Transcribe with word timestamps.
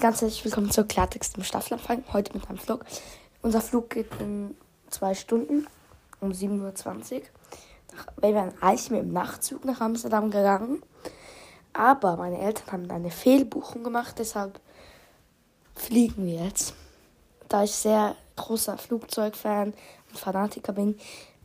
Ganz 0.00 0.20
herzlich 0.20 0.44
willkommen 0.44 0.70
zur 0.70 0.84
Klartext 0.84 1.38
im 1.38 1.44
Staffelanfang. 1.44 2.04
Heute 2.12 2.34
mit 2.34 2.46
einem 2.48 2.58
Vlog. 2.58 2.84
Unser 3.42 3.62
Flug 3.62 3.90
geht 3.90 4.08
in 4.20 4.56
zwei 4.90 5.14
Stunden 5.14 5.66
um 6.20 6.30
7.20 6.30 7.14
Uhr. 7.14 7.22
Wir 8.20 8.34
wären 8.34 8.52
eigentlich 8.60 8.90
mit 8.90 9.00
dem 9.00 9.12
Nachtzug 9.12 9.64
nach 9.64 9.80
Amsterdam 9.80 10.30
gegangen. 10.30 10.82
Aber 11.72 12.16
meine 12.16 12.38
Eltern 12.38 12.72
haben 12.72 12.90
eine 12.90 13.10
Fehlbuchung 13.10 13.82
gemacht, 13.82 14.16
deshalb 14.18 14.60
fliegen 15.74 16.26
wir 16.26 16.44
jetzt. 16.44 16.74
Da 17.48 17.64
ich 17.64 17.72
sehr 17.72 18.14
großer 18.36 18.76
Flugzeugfan 18.76 19.72
und 20.10 20.18
Fanatiker 20.18 20.72
bin, 20.72 20.98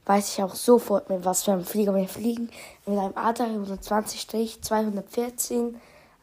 weiß 0.06 0.34
ich 0.34 0.44
auch 0.44 0.56
sofort, 0.56 1.10
mit 1.10 1.24
was 1.24 1.44
für 1.44 1.54
einem 1.54 1.66
Flieger 1.66 1.96
wir 1.96 2.08
fliegen. 2.08 2.50
Mit 2.86 2.98
einem 2.98 3.14
A320-214 3.14 5.76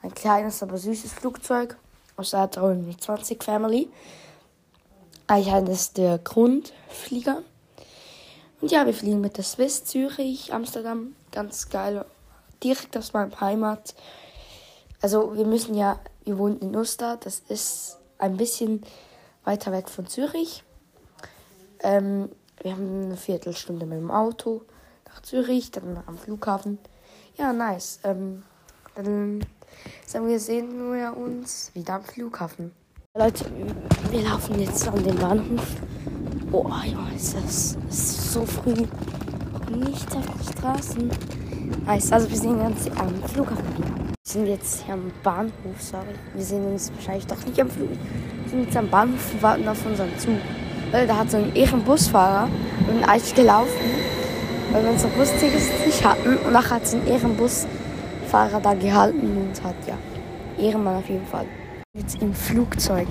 ein 0.03 0.15
kleines, 0.15 0.63
aber 0.63 0.77
süßes 0.77 1.13
Flugzeug 1.13 1.79
aus 2.17 2.31
der 2.31 2.49
320 2.49 3.43
Family. 3.43 3.89
Eigentlich 5.27 5.55
eines 5.55 5.93
der 5.93 6.19
Grundflieger. 6.19 7.43
Und 8.61 8.71
ja, 8.71 8.87
wir 8.87 8.95
fliegen 8.95 9.21
mit 9.21 9.37
der 9.37 9.45
Swiss 9.45 9.85
Zürich, 9.85 10.53
Amsterdam. 10.53 11.15
Ganz 11.33 11.69
geil. 11.69 12.05
Direkt 12.63 12.97
aus 12.97 13.13
meinem 13.13 13.39
Heimat. 13.41 13.95
Also 15.03 15.37
wir 15.37 15.45
müssen 15.45 15.75
ja, 15.75 16.01
wir 16.25 16.39
wohnen 16.39 16.59
in 16.61 16.75
Uster. 16.75 17.19
Das 17.19 17.43
ist 17.49 17.99
ein 18.19 18.37
bisschen 18.37 18.83
weiter 19.45 19.73
weg 19.73 19.89
von 19.89 20.07
Zürich. 20.07 20.65
Ähm, 21.81 22.31
wir 22.63 22.73
haben 22.73 23.05
eine 23.05 23.17
Viertelstunde 23.17 23.87
mit 23.87 23.99
dem 23.99 24.11
Auto 24.11 24.63
nach 25.07 25.21
Zürich, 25.23 25.71
dann 25.71 26.03
am 26.07 26.17
Flughafen. 26.17 26.79
Ja, 27.37 27.53
nice. 27.53 28.01
Ähm, 28.03 28.43
dann 28.95 29.45
sagen 30.07 30.29
wir, 30.29 30.41
sehen 30.41 30.93
wir 30.93 31.17
uns 31.17 31.71
wieder 31.75 31.95
am 31.95 32.05
Flughafen. 32.05 32.73
Leute, 33.19 33.47
wir 34.11 34.23
laufen 34.23 34.61
jetzt 34.61 34.87
an 34.87 35.03
den 35.03 35.17
Bahnhof. 35.17 35.67
Boah, 36.51 36.83
Junge, 36.85 37.15
ist 37.17 37.35
das 37.35 37.77
ist 37.89 38.33
so 38.33 38.45
früh. 38.45 38.85
Nicht 39.71 40.15
auf 40.15 40.25
die 40.39 40.53
Straßen. 40.53 41.11
Nice, 41.87 42.13
also 42.13 42.29
wir 42.29 42.37
sehen 42.37 42.61
uns 42.61 42.89
am 42.97 43.23
Flughafen 43.25 43.65
wieder. 43.77 43.89
Wir 43.97 44.15
sind 44.25 44.47
jetzt 44.47 44.85
hier 44.85 44.95
am 44.95 45.11
Bahnhof, 45.23 45.81
sorry. 45.81 46.15
Wir 46.35 46.45
sehen 46.45 46.65
uns 46.67 46.93
wahrscheinlich 46.95 47.27
doch 47.27 47.45
nicht 47.47 47.61
am 47.61 47.71
Flug. 47.71 47.89
Wir 47.91 48.51
sind 48.51 48.65
jetzt 48.65 48.77
am 48.77 48.91
Bahnhof 48.91 49.33
und 49.33 49.43
warten 49.43 49.67
auf 49.67 49.87
unseren 49.87 50.19
Zug. 50.19 50.35
Weil 50.91 51.07
da 51.07 51.17
hat 51.17 51.31
so 51.31 51.39
ein 51.39 51.55
Ehrenbusfahrer 51.57 52.49
und 52.89 53.05
eigentlich 53.05 53.35
gelaufen, 53.35 53.71
weil 54.73 54.85
wir 54.85 54.91
unsere 54.91 55.11
Bustickets 55.13 55.71
nicht 55.85 56.05
hatten. 56.05 56.37
Und 56.37 56.53
nachher 56.53 56.77
hat 56.77 56.87
so 56.87 56.97
ein 56.97 57.07
Ehrenbusfahrer 58.37 58.61
da 58.61 58.75
gehalten 58.75 59.37
und 59.37 59.65
hat, 59.65 59.75
ja, 59.87 59.97
Ehrenmann 60.59 60.97
auf 60.97 61.09
jeden 61.09 61.27
Fall. 61.27 61.47
Jetzt 61.95 62.21
im 62.21 62.35
Flugzeug. 62.35 63.07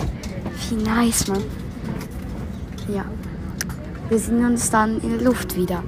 Wie 0.69 0.75
nice, 0.75 1.27
Mann. 1.27 1.43
Ja. 2.93 3.05
Wir 4.09 4.19
sehen 4.19 4.45
uns 4.45 4.69
dann 4.69 5.01
in 5.01 5.17
der 5.17 5.21
Luft 5.21 5.57
wieder. 5.57 5.83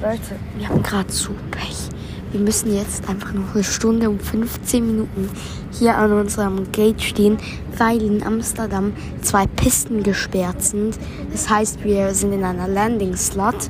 Leute, 0.00 0.36
wir 0.56 0.68
haben 0.68 0.82
gerade 0.82 1.12
so 1.12 1.32
Pech. 1.50 1.90
Wir 2.32 2.40
müssen 2.40 2.74
jetzt 2.74 3.08
einfach 3.08 3.32
noch 3.32 3.54
eine 3.54 3.64
Stunde 3.64 4.08
und 4.10 4.22
15 4.22 4.86
Minuten 4.86 5.30
hier 5.72 5.96
an 5.96 6.12
unserem 6.12 6.70
Gate 6.72 7.02
stehen, 7.02 7.38
weil 7.76 8.02
in 8.02 8.22
Amsterdam 8.22 8.92
zwei 9.22 9.46
Pisten 9.46 10.02
gesperrt 10.02 10.62
sind. 10.62 10.98
Das 11.30 11.48
heißt, 11.48 11.84
wir 11.84 12.14
sind 12.14 12.32
in 12.32 12.44
einer 12.44 12.68
Landing-Slot. 12.68 13.68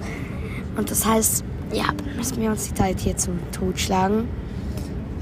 Und 0.76 0.90
das 0.90 1.04
heißt, 1.04 1.44
ja, 1.72 1.86
müssen 2.16 2.40
wir 2.40 2.50
uns 2.50 2.68
die 2.68 2.74
Zeit 2.74 3.00
hier 3.00 3.16
zum 3.16 3.38
Tod 3.52 3.78
schlagen. 3.78 4.28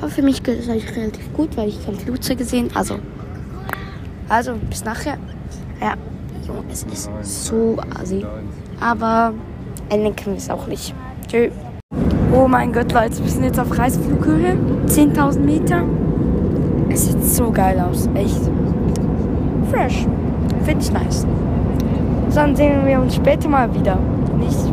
Aber 0.05 0.13
für 0.13 0.21
mich 0.21 0.43
geht 0.43 0.61
es 0.61 0.69
eigentlich 0.69 0.95
relativ 0.95 1.33
gut, 1.33 1.57
weil 1.57 1.71
ich 1.71 1.83
kein 1.83 1.95
Flugzeug 1.95 2.37
gesehen. 2.37 2.69
Also, 2.75 2.97
also 4.29 4.53
bis 4.69 4.85
nachher. 4.85 5.17
Ja, 5.81 5.95
Junge, 6.47 6.63
es 6.71 6.83
ist 6.83 7.09
so 7.23 7.79
assi. 7.99 8.23
Aber 8.81 9.33
ändern 9.89 10.15
können 10.15 10.37
wir 10.37 10.43
es 10.43 10.51
auch 10.51 10.67
nicht. 10.67 10.95
Tschüss. 11.27 11.53
Oh 12.35 12.47
mein 12.47 12.71
Gott, 12.75 12.93
Leute, 12.93 13.19
wir 13.19 13.31
sind 13.31 13.45
jetzt 13.45 13.59
auf 13.59 13.79
Reisflughöhe. 13.79 14.59
10.000 14.89 15.39
Meter. 15.39 15.85
Es 16.91 17.07
sieht 17.07 17.25
so 17.25 17.51
geil 17.51 17.81
aus. 17.81 18.07
Echt. 18.15 18.43
Fresh. 19.73 20.07
Finde 20.67 20.85
ich 20.85 20.93
nice. 20.93 21.27
Dann 22.35 22.55
sehen 22.55 22.85
wir 22.85 23.01
uns 23.01 23.15
später 23.15 23.49
mal 23.49 23.75
wieder. 23.75 23.99
Nicht. 24.39 24.71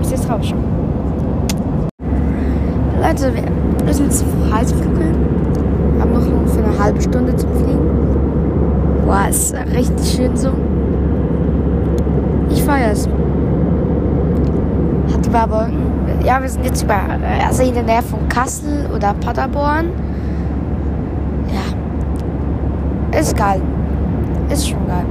Bis 0.00 0.10
jetzt 0.10 0.28
raus 0.28 0.46
schon. 0.46 0.62
Leute, 3.00 3.34
wir, 3.34 3.44
wir 3.84 3.94
sind 3.94 4.06
jetzt 4.06 4.24
Reisflughöhe. 4.50 5.14
Haben 6.00 6.12
noch 6.12 6.26
ungefähr 6.26 6.64
eine 6.64 6.78
halbe 6.78 7.00
Stunde 7.00 7.36
zum 7.36 7.50
Fliegen. 7.54 7.80
Boah, 9.04 9.28
ist 9.28 9.54
richtig 9.54 10.16
schön 10.16 10.36
so. 10.36 10.50
Ich 12.50 12.62
feiere 12.62 12.92
es. 12.92 13.08
Hat 15.12 15.26
über 15.26 15.50
Wolken. 15.50 15.84
Ja, 16.24 16.40
wir 16.40 16.48
sind 16.48 16.64
jetzt 16.64 16.82
über, 16.82 16.96
also 17.46 17.62
in 17.62 17.74
der 17.74 17.82
Nähe 17.82 18.02
von 18.02 18.28
Kassel 18.28 18.88
oder 18.94 19.12
Paderborn. 19.14 19.90
Ja. 21.48 23.18
Ist 23.18 23.36
geil. 23.36 23.60
Ist 24.50 24.68
schon 24.68 24.86
geil. 24.86 25.04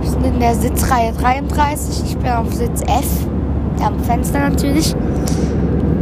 Wir 0.00 0.10
sind 0.10 0.24
in 0.24 0.38
der 0.38 0.54
Sitzreihe 0.54 1.12
33. 1.12 2.04
Ich 2.04 2.16
bin 2.16 2.30
auf 2.30 2.52
Sitz 2.54 2.82
F. 2.82 3.26
Am 3.84 3.98
Fenster 4.00 4.40
natürlich. 4.40 4.94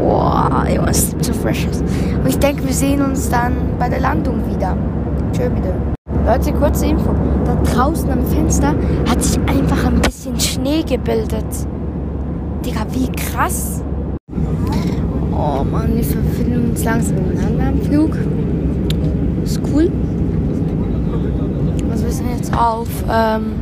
Boah, 0.07 0.65
Junge, 0.73 0.91
es 0.91 1.13
ist 1.15 1.25
so 1.25 1.33
fresh. 1.33 1.67
Und 1.67 2.29
ich 2.29 2.39
denke, 2.39 2.65
wir 2.65 2.73
sehen 2.73 3.03
uns 3.03 3.29
dann 3.29 3.57
bei 3.77 3.89
der 3.89 3.99
Landung 3.99 4.41
wieder. 4.49 4.77
Tschö, 5.33 5.51
bitte. 5.51 5.75
Leute, 6.25 6.53
kurze 6.53 6.87
Info. 6.87 7.13
Da 7.45 7.57
draußen 7.73 8.09
am 8.13 8.25
Fenster 8.25 8.73
hat 9.11 9.21
sich 9.21 9.37
einfach 9.49 9.85
ein 9.85 10.01
bisschen 10.01 10.39
Schnee 10.39 10.85
gebildet. 10.85 11.45
Digga, 12.65 12.87
wie 12.93 13.11
krass. 13.11 13.83
Oh 15.33 15.65
Mann, 15.65 15.97
wir 15.97 16.05
befinden 16.05 16.71
uns 16.71 16.85
langsam 16.85 17.17
miteinander 17.27 17.67
am 17.67 17.81
Flug. 17.81 18.17
Ist 19.43 19.61
cool. 19.73 19.91
Also 21.91 22.05
wir 22.05 22.13
sind 22.13 22.31
jetzt 22.31 22.57
auf 22.57 22.87
ähm, 23.11 23.55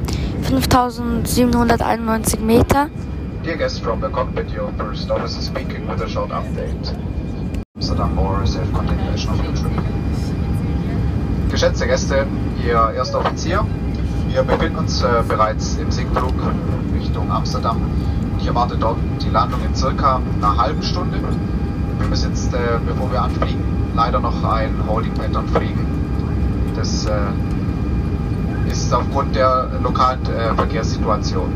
5791 0.43 2.41
Meter. 2.41 2.91
Dear 3.45 3.59
guests 3.59 3.79
from 3.79 4.01
the 4.01 4.09
cockpit, 4.09 4.49
your 4.53 4.73
first 4.73 5.11
officer 5.11 5.43
speaking 5.43 5.87
with 5.87 6.01
a 6.01 6.09
short 6.09 6.31
update. 6.31 6.97
Amsterdam 7.77 8.19
or 8.19 8.47
safe 8.47 8.73
continuation 8.73 9.33
of 9.33 9.45
your 9.45 9.55
trip. 9.55 9.85
Geschätzte 11.51 11.87
Gäste, 11.87 12.27
Ihr 12.65 12.95
erster 12.97 13.19
Offizier, 13.19 13.67
wir 14.31 14.45
befinden 14.45 14.79
uns 14.79 15.03
äh, 15.03 15.23
bereits 15.29 15.77
im 15.77 15.91
Sinkflug 15.91 16.33
Richtung 16.95 17.31
Amsterdam. 17.31 17.83
Ich 18.41 18.47
erwarte 18.47 18.79
dort 18.79 18.97
die 19.21 19.29
Landung 19.29 19.61
in 19.63 19.75
circa 19.75 20.23
einer 20.41 20.57
halben 20.57 20.83
Stunde. 20.83 21.19
Wir 21.99 22.09
müssen 22.09 22.31
jetzt, 22.31 22.55
äh, 22.55 22.79
bevor 22.87 23.13
wir 23.13 23.21
anfliegen, 23.21 23.63
leider 23.95 24.21
noch 24.21 24.43
ein 24.43 24.75
Holding 24.89 25.13
Pattern 25.13 25.47
fliegen. 25.49 25.87
Das 26.77 27.05
äh, 27.05 28.71
ist 28.71 28.91
aufgrund 28.95 29.37
der 29.37 29.69
lokalen 29.83 30.25
äh, 30.35 30.55
Verkehrssituation. 30.55 31.53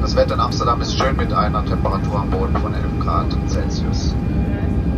Das 0.00 0.14
Wetter 0.14 0.34
in 0.34 0.40
Amsterdam 0.40 0.80
ist 0.80 0.96
schön 0.96 1.16
mit 1.16 1.32
einer 1.32 1.64
Temperatur 1.64 2.20
am 2.20 2.30
Boden 2.30 2.56
von 2.56 2.72
11 2.72 2.84
Grad 3.00 3.36
Celsius. 3.48 4.14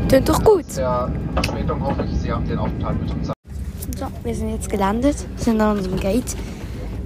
Klingt 0.09 0.29
doch 0.29 0.43
gut. 0.45 0.67
Verspätung 0.67 1.83
hoffe 1.83 2.05
ich, 2.05 2.19
Sie 2.21 2.31
haben 2.31 2.47
den 2.47 2.59
Aufenthalt 2.59 3.01
mit 3.01 3.11
uns. 3.13 3.29
So, 3.99 4.07
wir 4.23 4.35
sind 4.35 4.51
jetzt 4.51 4.69
gelandet, 4.71 5.17
sind 5.37 5.61
an 5.61 5.79
unserem 5.79 5.99
Gate, 5.99 6.37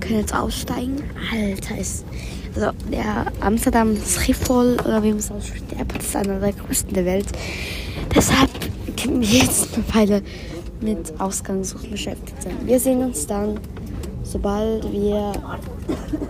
können 0.01 0.21
jetzt 0.21 0.35
aussteigen. 0.35 1.03
Alter, 1.33 1.79
ist. 1.79 2.05
Also, 2.55 2.71
der 2.91 3.27
Amsterdam 3.41 3.97
Schiphol, 3.97 4.77
oder 4.85 5.03
wie 5.03 5.11
man 5.11 5.19
es 5.19 5.31
ausspricht, 5.31 5.71
der 5.71 5.79
Airport 5.79 6.03
ist 6.03 6.17
einer 6.17 6.39
der 6.39 6.53
größten 6.53 6.95
der 6.95 7.05
Welt. 7.05 7.27
Deshalb 8.15 8.51
können 9.01 9.21
wir 9.21 9.29
jetzt 9.29 9.75
eine 9.75 9.95
Weile 9.95 10.23
mit 10.81 11.19
Ausgangssuchen 11.19 11.91
beschäftigt 11.91 12.43
sein. 12.43 12.57
Wir 12.65 12.79
sehen 12.79 13.03
uns 13.03 13.27
dann, 13.27 13.59
sobald 14.25 14.91
wir 14.91 15.33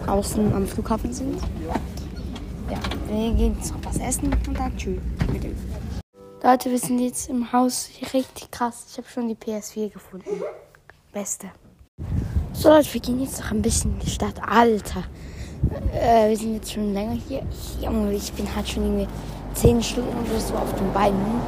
außen 0.06 0.52
am 0.52 0.66
Flughafen 0.66 1.12
sind. 1.12 1.40
Ja, 2.70 2.78
wir 3.08 3.32
gehen 3.32 3.56
jetzt 3.58 3.72
noch 3.72 3.84
was 3.84 3.98
essen 3.98 4.30
und 4.46 4.58
dann 4.58 4.76
tschüss. 4.76 5.00
Leute, 6.42 6.70
wir 6.70 6.78
sind 6.78 6.98
jetzt 6.98 7.30
im 7.30 7.50
Haus. 7.52 7.88
Richtig 8.12 8.50
krass. 8.50 8.86
Ich 8.90 8.98
habe 8.98 9.08
schon 9.08 9.28
die 9.28 9.34
PS4 9.34 9.90
gefunden. 9.90 10.42
Beste. 11.12 11.46
So 12.52 12.68
Leute, 12.68 12.92
wir 12.92 13.00
gehen 13.00 13.20
jetzt 13.20 13.40
noch 13.40 13.50
ein 13.50 13.62
bisschen 13.62 13.94
in 13.94 14.00
die 14.00 14.10
Stadt. 14.10 14.34
Alter. 14.46 15.04
Äh, 15.94 16.28
wir 16.28 16.36
sind 16.36 16.54
jetzt 16.54 16.72
schon 16.72 16.92
länger 16.92 17.16
hier. 17.28 17.42
Junge, 17.80 18.12
ich 18.12 18.30
bin 18.34 18.46
halt 18.54 18.68
schon 18.68 18.82
irgendwie 18.82 19.08
10 19.54 19.82
Stunden 19.82 20.30
oder 20.30 20.38
so 20.38 20.54
auf 20.54 20.74
den 20.74 20.92
Beinen. 20.92 21.40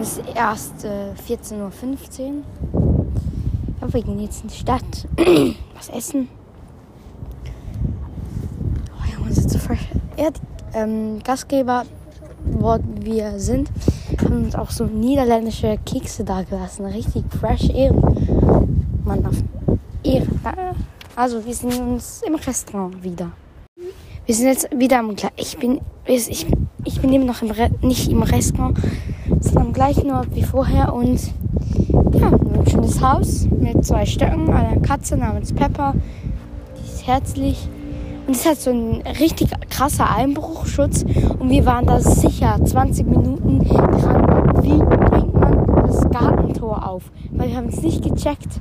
Es 0.00 0.16
ist 0.16 0.22
erst 0.34 0.84
äh, 0.84 1.12
14.15 1.28 2.42
Uhr. 2.72 2.89
Aber 3.80 3.92
wir 3.94 4.02
gehen 4.02 4.20
jetzt 4.20 4.42
in 4.42 4.48
die 4.48 4.56
Stadt. 4.56 5.08
Was 5.74 5.88
essen. 5.88 6.28
Oh 8.94 9.12
Junge, 9.12 9.30
ist 9.30 9.50
so 9.50 9.58
fresh. 9.58 9.80
Ja, 10.16 10.28
ähm, 10.74 11.20
Gastgeber, 11.24 11.84
wo 12.44 12.78
wir 13.00 13.38
sind, 13.38 13.70
haben 14.22 14.44
uns 14.44 14.54
auch 14.54 14.70
so 14.70 14.84
niederländische 14.84 15.78
Kekse 15.84 16.24
da 16.24 16.42
gelassen. 16.42 16.84
Richtig 16.86 17.24
fresh 17.40 17.70
Ehren. 17.70 18.82
Mann, 19.04 19.24
auf 19.26 19.36
Ehren. 20.02 20.40
Also, 21.16 21.44
wir 21.44 21.54
sind 21.54 21.78
uns 21.80 22.22
im 22.26 22.34
Restaurant 22.34 23.02
wieder. 23.02 23.32
Wir 24.26 24.34
sind 24.34 24.46
jetzt 24.46 24.68
wieder 24.78 24.98
am 24.98 25.16
gleichen. 25.16 25.34
Ich 25.36 25.58
bin, 25.58 25.80
ich, 26.06 26.46
bin 27.00 27.12
immer 27.12 27.24
noch 27.24 27.42
im 27.42 27.50
Re 27.50 27.70
nicht 27.82 28.10
im 28.10 28.22
Restaurant. 28.22 28.78
Wir 29.26 29.42
sind 29.42 29.56
am 29.56 29.72
gleichen 29.72 30.10
Ort 30.10 30.28
wie 30.34 30.42
vorher 30.42 30.92
und 30.92 31.20
ja, 32.12 32.28
ein 32.28 32.66
schönes 32.68 33.00
Haus 33.00 33.46
mit 33.46 33.84
zwei 33.84 34.06
Stöcken, 34.06 34.52
einer 34.52 34.80
Katze 34.80 35.16
namens 35.16 35.52
Pepper. 35.52 35.94
Die 36.76 36.84
ist 36.84 37.06
herzlich. 37.06 37.68
Und 38.26 38.36
es 38.36 38.46
hat 38.46 38.60
so 38.60 38.70
ein 38.70 39.02
richtig 39.18 39.50
krasser 39.70 40.14
Einbruchschutz. 40.14 41.04
Und 41.38 41.50
wir 41.50 41.66
waren 41.66 41.86
da 41.86 42.00
sicher 42.00 42.58
20 42.64 43.06
Minuten 43.06 43.64
dran. 43.66 44.62
Wie 44.62 44.78
bringt 44.78 45.34
man 45.34 45.86
das 45.86 46.08
Gartentor 46.10 46.88
auf? 46.88 47.10
Weil 47.32 47.48
wir 47.48 47.56
haben 47.56 47.68
es 47.68 47.82
nicht 47.82 48.02
gecheckt. 48.02 48.60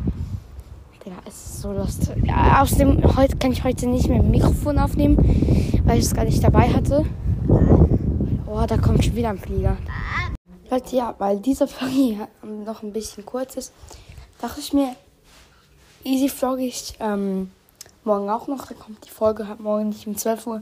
Ja, 1.06 1.14
es 1.28 1.34
ist 1.34 1.62
so 1.62 1.72
lost. 1.72 2.12
Ja, 2.24 2.62
außerdem 2.62 3.16
heute 3.18 3.38
kann 3.38 3.52
ich 3.52 3.64
heute 3.64 3.88
nicht 3.88 4.10
mehr 4.10 4.20
ein 4.20 4.32
Mikrofon 4.32 4.78
aufnehmen, 4.78 5.18
weil 5.86 5.98
ich 5.98 6.06
es 6.06 6.14
gar 6.14 6.26
nicht 6.26 6.44
dabei 6.44 6.70
hatte. 6.70 7.06
Oh, 8.48 8.64
da 8.68 8.78
kommt 8.78 9.04
schon 9.06 9.16
wieder 9.16 9.30
ein 9.30 9.38
Flieger. 9.38 9.78
Leute, 10.72 10.96
ja, 10.96 11.16
weil 11.18 11.40
dieser 11.40 11.68
Folge 11.68 12.28
noch 12.64 12.84
ein 12.84 12.94
bisschen 12.94 13.26
kurz 13.26 13.56
ist, 13.56 13.74
dachte 14.40 14.60
ich 14.60 14.74
mir, 14.74 14.96
easy 16.04 16.30
vlog 16.30 16.60
ich 16.60 16.96
ähm, 17.00 17.52
morgen 18.04 18.30
auch 18.30 18.48
noch. 18.48 18.68
Da 18.68 18.76
kommt 18.76 19.06
die 19.06 19.12
Folge 19.12 19.48
halt 19.48 19.60
morgen 19.60 19.90
nicht 19.90 20.08
um 20.08 20.16
12 20.16 20.48
Uhr, 20.48 20.62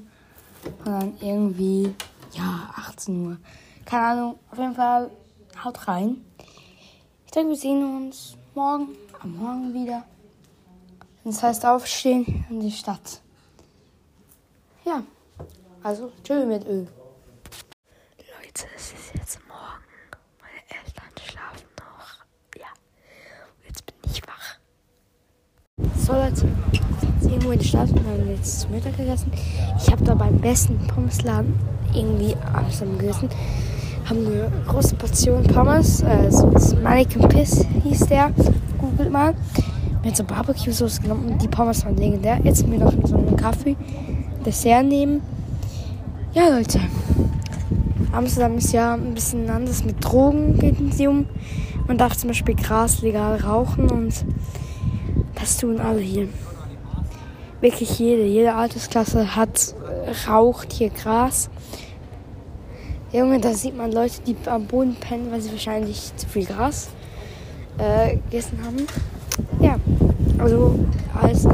sondern 0.83 1.17
irgendwie, 1.21 1.94
ja, 2.33 2.73
18 2.75 3.25
Uhr. 3.25 3.38
Keine 3.85 4.05
Ahnung, 4.05 4.39
auf 4.51 4.57
jeden 4.57 4.75
Fall 4.75 5.09
haut 5.63 5.88
rein. 5.88 6.23
Ich 7.25 7.31
denke, 7.31 7.49
wir 7.49 7.57
sehen 7.57 7.83
uns 7.83 8.35
morgen, 8.55 8.89
am 9.21 9.38
Morgen 9.38 9.73
wieder. 9.73 10.03
Das 11.23 11.43
heißt 11.43 11.65
aufstehen 11.65 12.45
in 12.50 12.61
die 12.61 12.71
Stadt. 12.71 13.21
Ja, 14.85 15.03
also 15.83 16.11
tschö 16.23 16.45
mit 16.45 16.65
Ö. 16.65 16.85
Leute, 18.17 18.67
es 18.75 18.93
ist 18.93 19.13
jetzt 19.13 19.39
morgen. 19.47 19.83
Meine 20.39 20.61
Eltern 20.69 21.11
schlafen 21.21 21.67
noch. 21.77 22.25
Ja, 22.57 22.67
jetzt 23.67 23.85
bin 23.85 23.95
ich 24.09 24.21
wach. 24.25 24.57
So 26.07 26.13
Leute, 26.13 26.48
irgendwo 27.21 27.51
in 27.51 27.59
der 27.59 27.65
Stadt 27.65 27.89
und 27.89 27.98
haben 27.98 28.30
jetzt 28.30 28.62
zu 28.62 28.69
Mittag 28.69 28.95
gegessen. 28.95 29.30
Ich 29.77 29.92
habe 29.92 30.06
da 30.06 30.15
beim 30.15 30.38
besten 30.38 30.80
Pommesladen 30.88 31.54
irgendwie 31.94 32.33
Amsterdam 32.54 32.98
gegessen. 32.98 33.30
Haben 34.06 34.25
eine 34.25 34.50
große 34.68 34.95
Portion 34.95 35.44
Pommes, 35.44 36.04
äh, 36.04 36.31
so 36.31 36.50
Mannequin 36.81 37.27
Piss 37.27 37.65
hieß 37.83 38.07
der. 38.07 38.31
Googelt 38.77 39.12
mal. 39.12 39.33
Mit 40.01 40.15
so 40.15 40.24
Barbecue-Sauce 40.24 41.01
genommen. 41.01 41.38
Die 41.39 41.50
Pommes 41.50 41.83
waren 41.83 41.98
legendär. 41.98 42.39
Jetzt 42.42 42.65
wir 42.71 42.80
noch 42.80 42.94
so 43.03 43.18
einen 43.18 43.36
Kaffee, 43.36 43.75
Dessert 44.45 44.86
nehmen. 44.86 45.19
Ja, 46.31 46.48
Leute. 46.48 46.80
Amsterdam 48.13 48.57
ist 48.60 48.71
ja 48.71 48.94
ein 48.94 49.13
bisschen 49.13 49.50
anders 49.50 49.83
mit 49.83 50.01
Drogen 50.01 50.57
geht 50.57 50.77
es 50.89 51.01
um. 51.01 51.25
Man 51.86 51.98
darf 51.98 52.15
zum 52.15 52.30
Beispiel 52.30 52.56
Gras 52.56 53.01
legal 53.01 53.42
rauchen 53.42 53.89
und 53.89 54.13
das 55.39 55.57
tun 55.57 55.80
alle 55.80 56.00
hier 56.00 56.28
wirklich 57.62 57.98
jede, 58.00 58.24
jede 58.24 58.54
Altersklasse 58.54 59.36
hat, 59.36 59.74
raucht 60.28 60.74
hier 60.74 60.89
Gras. 60.89 61.50
Junge, 63.12 63.39
da 63.39 63.54
sieht 63.54 63.75
man 63.75 63.92
Leute, 63.92 64.22
die 64.25 64.36
am 64.48 64.66
Boden 64.66 64.95
pennen, 64.95 65.31
weil 65.31 65.42
sie 65.42 65.51
wahrscheinlich 65.51 66.12
zu 66.18 66.28
viel 66.28 66.45
Gras 66.45 66.89
äh, 67.78 68.18
gegessen 68.18 68.60
haben. 68.66 68.86
Ja, 69.62 69.78
also 70.38 70.78
alles 71.19 71.45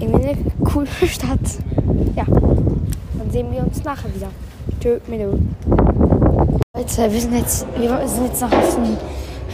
irgendwie 0.00 0.28
eine 0.28 0.38
coole 0.64 0.86
Stadt. 1.06 1.38
Ja, 2.16 2.24
dann 2.24 3.30
sehen 3.30 3.52
wir 3.52 3.62
uns 3.62 3.84
nachher 3.84 4.14
wieder. 4.14 4.30
Tschö. 4.80 4.98
Leute, 6.74 7.12
wir 7.12 7.20
sind 7.20 7.34
jetzt, 7.36 7.66
wir 7.76 8.08
sind 8.08 8.26
jetzt 8.26 8.40
noch 8.40 8.52
auf 8.52 8.76
einem 8.76 8.96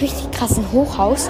richtig 0.00 0.30
krassen 0.32 0.64
Hochhaus. 0.72 1.28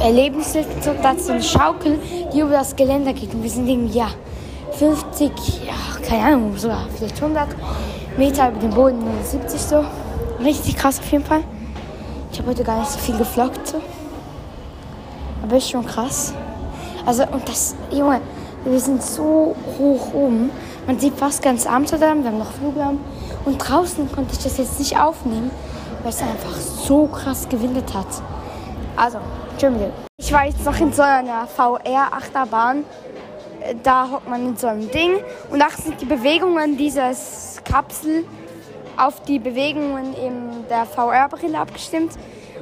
Erlebnislift, 0.00 0.68
da 1.02 1.14
so 1.16 1.32
eine 1.32 1.42
Schaukel, 1.42 1.98
die 2.32 2.40
über 2.40 2.50
das 2.50 2.76
Geländer 2.76 3.12
geht. 3.12 3.32
Und 3.34 3.42
wir 3.42 3.50
sind 3.50 3.68
irgendwie, 3.68 3.98
ja, 3.98 4.08
50, 4.72 5.30
ja, 5.66 5.72
keine 6.06 6.24
Ahnung, 6.24 6.56
sogar 6.56 6.86
vielleicht 6.96 7.22
100 7.22 7.48
Meter 8.16 8.50
über 8.50 8.60
dem 8.60 8.70
Boden, 8.70 9.02
70 9.22 9.60
so. 9.60 9.84
Richtig 10.42 10.76
krass 10.76 10.98
auf 10.98 11.10
jeden 11.10 11.24
Fall. 11.24 11.44
Ich 12.32 12.38
habe 12.38 12.50
heute 12.50 12.64
gar 12.64 12.80
nicht 12.80 12.90
so 12.90 12.98
viel 12.98 13.16
gefloggt. 13.16 13.66
So. 13.66 13.80
Aber 15.42 15.56
ist 15.56 15.70
schon 15.70 15.86
krass. 15.86 16.34
Also, 17.06 17.22
und 17.30 17.48
das, 17.48 17.76
Junge, 17.92 18.20
wir 18.64 18.80
sind 18.80 19.02
so 19.02 19.54
hoch 19.78 20.12
oben. 20.12 20.50
Man 20.86 20.98
sieht 20.98 21.16
fast 21.16 21.42
ganz 21.42 21.66
Amsterdam, 21.66 22.22
wir 22.22 22.30
haben 22.30 22.38
noch 22.38 22.50
Fluglärm. 22.50 22.98
Und 23.44 23.58
draußen 23.58 24.10
konnte 24.10 24.32
ich 24.32 24.42
das 24.42 24.58
jetzt 24.58 24.78
nicht 24.78 24.98
aufnehmen, 24.98 25.50
weil 26.04 26.10
es 26.10 26.22
einfach 26.22 26.54
so 26.54 27.06
krass 27.06 27.48
gewindet 27.48 27.92
hat. 27.94 28.06
Also, 28.94 29.18
Entschuldigung. 29.52 29.90
Ich 30.18 30.32
war 30.32 30.44
jetzt 30.44 30.64
noch 30.64 30.78
in 30.78 30.92
so 30.92 31.02
einer 31.02 31.46
VR-Achterbahn. 31.46 32.84
Da 33.82 34.10
hockt 34.10 34.28
man 34.28 34.48
in 34.48 34.56
so 34.56 34.66
einem 34.66 34.90
Ding 34.90 35.16
und 35.50 35.58
da 35.58 35.70
sind 35.70 35.98
die 35.98 36.04
Bewegungen 36.04 36.76
dieses 36.76 37.62
Kapsel 37.64 38.26
auf 38.98 39.22
die 39.22 39.38
Bewegungen 39.38 40.14
in 40.14 40.68
der 40.68 40.84
VR-Brille 40.84 41.58
abgestimmt. 41.58 42.12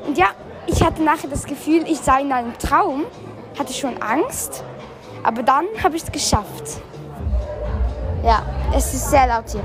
Und 0.06 0.16
ja, 0.16 0.28
ich 0.68 0.80
hatte 0.80 1.02
nachher 1.02 1.28
das 1.28 1.44
Gefühl, 1.44 1.82
ich 1.88 1.99
sei 1.99 2.22
in 2.22 2.32
einem 2.32 2.56
Traum, 2.56 3.04
hatte 3.58 3.72
schon 3.72 4.00
Angst, 4.00 4.62
aber 5.25 5.42
dann 5.42 5.64
habe 5.82 5.96
ich 5.96 6.04
es 6.04 6.12
geschafft. 6.12 6.80
Ja, 8.22 8.46
es 8.72 8.94
ist 8.94 9.10
sehr 9.10 9.26
laut 9.26 9.50
hier. 9.50 9.64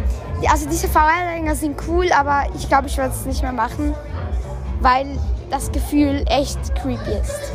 Also 0.50 0.68
diese 0.68 0.88
VR-Dinger 0.88 1.56
sind 1.56 1.80
cool, 1.88 2.12
aber 2.12 2.46
ich 2.56 2.68
glaube, 2.68 2.88
ich 2.88 2.98
werde 2.98 3.14
es 3.14 3.26
nicht 3.26 3.44
mehr 3.44 3.52
machen, 3.52 3.96
weil 4.82 5.20
das 5.50 5.72
Gefühl 5.72 6.26
echt 6.28 6.74
creepy 6.76 7.20
ist. 7.20 7.54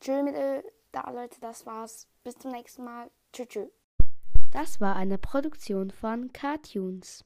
Tschüss. 0.00 0.62
Da 0.92 1.10
Leute, 1.10 1.40
das 1.40 1.64
war's. 1.66 2.06
Bis 2.24 2.34
zum 2.36 2.50
nächsten 2.50 2.84
Mal. 2.84 3.10
Tschüss. 3.32 3.48
tschö. 3.48 3.66
Das 4.50 4.80
war 4.80 4.96
eine 4.96 5.18
Produktion 5.18 5.90
von 5.90 6.32
Cartoons. 6.32 7.24